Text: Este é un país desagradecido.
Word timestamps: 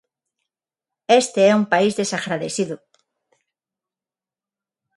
Este 1.21 1.39
é 1.49 1.51
un 1.59 1.65
país 1.73 1.93
desagradecido. 2.01 2.75